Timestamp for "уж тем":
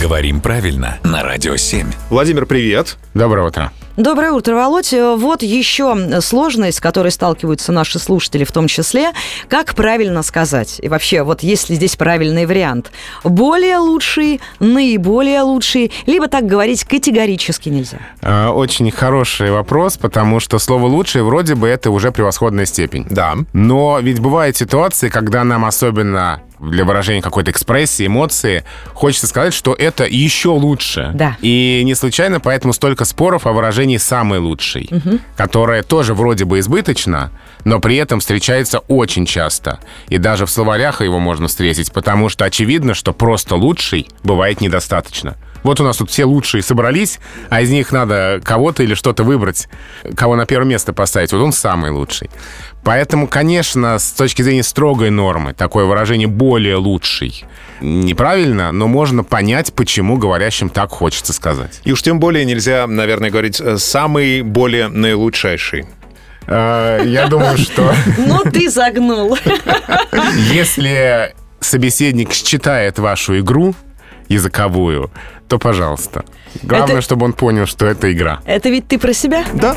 61.92-62.20